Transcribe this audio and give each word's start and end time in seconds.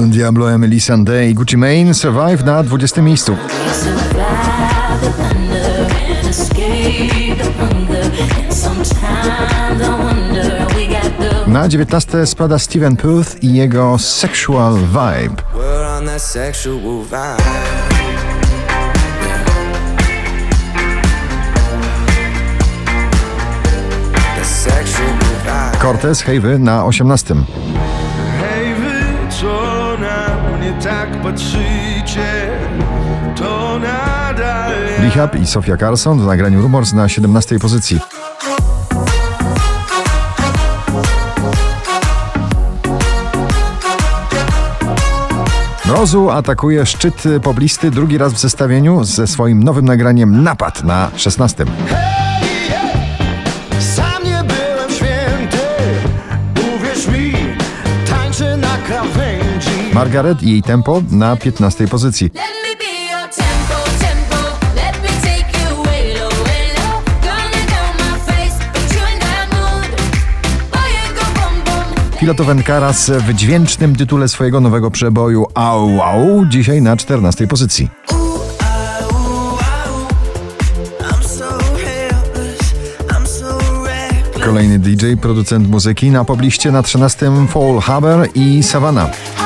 Don 0.00 0.08
Diablo, 0.08 0.48
Emily 0.48 0.80
Sandé 0.80 1.28
i 1.28 1.34
Gucci 1.34 1.56
Mane 1.56 1.94
Survive 1.94 2.44
na 2.44 2.62
20 2.62 3.02
miejscu. 3.02 3.36
Na 11.46 11.68
19 11.68 12.26
spada 12.26 12.58
Steven 12.58 12.96
Puth 12.96 13.42
i 13.42 13.54
jego 13.54 13.98
Sexual 13.98 14.74
Vibe. 14.74 15.42
Cortez, 25.82 26.22
hej 26.22 26.40
wy, 26.40 26.58
na 26.58 26.84
18. 26.84 27.34
tak 30.82 31.22
patrzycie, 31.22 32.50
to 33.36 33.78
nadal. 33.78 34.72
Rehab 34.98 35.34
i 35.34 35.46
Sofia 35.46 35.76
Carson 35.76 36.20
w 36.20 36.26
nagraniu 36.26 36.62
Rumors 36.62 36.92
na 36.92 37.08
17 37.08 37.58
pozycji. 37.58 38.00
Mrozu 45.86 46.30
atakuje 46.30 46.86
szczyt 46.86 47.24
poblisty 47.42 47.90
drugi 47.90 48.18
raz 48.18 48.32
w 48.32 48.38
zestawieniu 48.38 49.04
ze 49.04 49.26
swoim 49.26 49.64
nowym 49.64 49.84
nagraniem 49.84 50.42
Napad 50.42 50.84
na 50.84 51.10
16. 51.16 51.64
that 69.20 69.46
mood. 69.52 69.90
Boy, 70.72 70.88
you 70.96 71.14
go 71.14 71.24
boom 71.34 71.64
boom. 71.64 72.18
Filotowen 72.18 72.62
Karas 72.62 73.10
w 73.10 73.34
dźwięcznym 73.34 73.96
tytule 73.96 74.28
swojego 74.28 74.60
nowego 74.60 74.90
przeboju 74.90 75.46
Au 75.54 76.02
Au 76.02 76.46
dzisiaj 76.46 76.82
na 76.82 76.96
14 76.96 77.46
pozycji. 77.46 77.88
Kolejny 84.44 84.78
DJ, 84.78 85.16
producent 85.22 85.68
muzyki 85.68 86.10
na 86.10 86.24
pobliście 86.24 86.72
na 86.72 86.82
13 86.82 87.46
Fall 87.48 87.80
Haber 87.80 88.28
i 88.34 88.62
Savannah. 88.62 89.39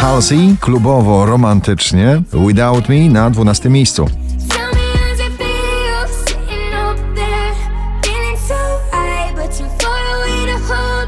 Halsey, 0.00 0.56
klubowo, 0.60 1.26
romantycznie, 1.26 2.22
Without 2.46 2.88
Me 2.88 3.08
na 3.08 3.30
12 3.30 3.70
miejscu. 3.70 4.06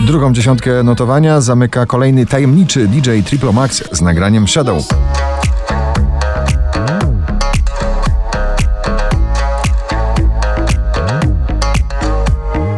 Drugą 0.00 0.32
dziesiątkę 0.32 0.82
notowania 0.82 1.40
zamyka 1.40 1.86
kolejny 1.86 2.26
tajemniczy 2.26 2.88
DJ 2.88 3.10
Triple 3.24 3.52
Max 3.52 3.82
z 3.92 4.00
nagraniem 4.00 4.48
Shadow. 4.48 4.84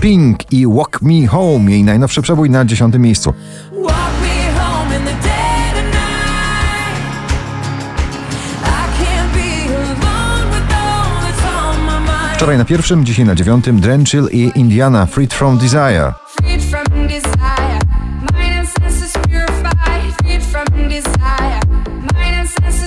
Pink 0.00 0.52
i 0.52 0.66
Walk 0.66 1.02
Me 1.02 1.26
Home, 1.26 1.70
jej 1.70 1.84
najnowszy 1.84 2.22
przebój 2.22 2.50
na 2.50 2.64
10 2.64 2.94
miejscu. 2.98 3.34
Wczoraj 12.40 12.58
na 12.58 12.64
pierwszym, 12.64 13.06
dzisiaj 13.06 13.24
na 13.24 13.34
dziewiątym 13.34 13.80
Drenchill 13.80 14.28
i 14.32 14.52
Indiana 14.54 15.06
Freed 15.06 15.34
From 15.34 15.58
Desire. 15.58 16.12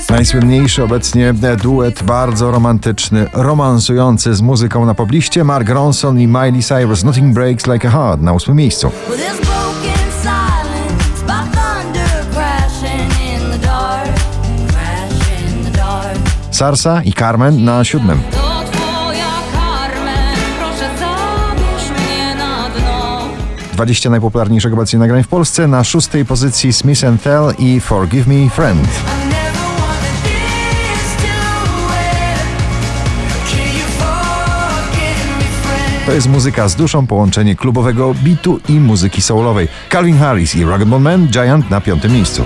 Najsłynniejszy 0.09 0.83
obecnie 0.83 1.33
duet 1.63 2.03
bardzo 2.03 2.51
romantyczny, 2.51 3.25
romansujący 3.33 4.35
z 4.35 4.41
muzyką 4.41 4.85
na 4.85 4.93
pobliście 4.93 5.43
Mark 5.43 5.69
Ronson 5.69 6.19
i 6.19 6.27
Miley 6.27 6.63
Cyrus 6.63 7.03
Nothing 7.03 7.33
Breaks 7.33 7.67
Like 7.67 7.87
a 7.87 7.91
Heart 7.91 8.21
na 8.21 8.33
ósmym 8.33 8.57
miejscu. 8.57 8.91
Sarsa 16.51 17.03
i 17.03 17.13
Carmen 17.13 17.63
na 17.63 17.83
siódmym. 17.83 18.42
20 23.73 24.09
najpopularniejszych 24.09 24.73
obecnie 24.73 24.99
nagrań 24.99 25.23
w 25.23 25.27
Polsce 25.27 25.67
na 25.67 25.83
szóstej 25.83 26.25
pozycji 26.25 26.73
Smith 26.73 27.01
Tell 27.23 27.53
i 27.59 27.79
forgive 27.79 28.27
me, 28.27 28.49
friend? 28.49 28.87
To 36.05 36.11
jest 36.11 36.29
muzyka 36.29 36.67
z 36.67 36.75
duszą, 36.75 37.07
połączenie 37.07 37.55
klubowego 37.55 38.13
bitu 38.23 38.59
i 38.69 38.79
muzyki 38.79 39.21
soulowej. 39.21 39.67
Calvin 39.89 40.17
Harris 40.17 40.55
i 40.55 40.63
Rugged 40.63 40.87
Man 40.87 41.27
Giant 41.27 41.69
na 41.69 41.81
piątym 41.81 42.13
miejscu. 42.13 42.45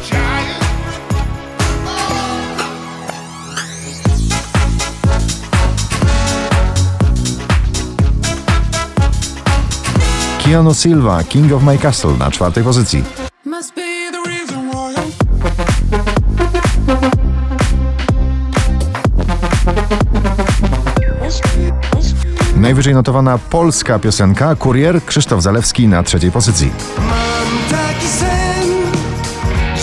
Keanu 10.47 10.73
Silva, 10.73 11.23
King 11.23 11.53
of 11.53 11.63
My 11.63 11.77
Castle 11.77 12.17
na 12.19 12.31
czwartej 12.31 12.63
pozycji. 12.63 13.03
Najwyżej 22.55 22.93
notowana 22.93 23.37
polska 23.37 23.99
piosenka 23.99 24.55
Kurier 24.55 25.05
Krzysztof 25.05 25.41
Zalewski 25.41 25.87
na 25.87 26.03
trzeciej 26.03 26.31
pozycji. 26.31 26.71
Mam 26.97 27.79
taki 27.79 28.07
sen, 28.07 28.67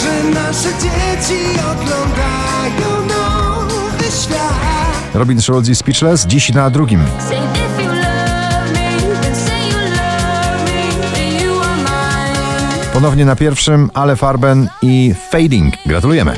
że 0.02 0.40
nasze 0.40 0.68
dzieci 0.68 1.44
oglądają 1.60 3.06
nowy 3.08 4.04
świat. 4.04 5.14
Robin 5.14 5.40
Schulz 5.40 5.68
i 5.68 5.74
Speechless 5.74 6.26
dziś 6.26 6.52
na 6.52 6.70
drugim. 6.70 7.00
Ponownie 12.94 13.24
na 13.24 13.36
pierwszym 13.36 13.90
Ale 13.94 14.16
Farben 14.16 14.68
i 14.82 15.14
Fading. 15.30 15.74
Gratulujemy. 15.86 16.36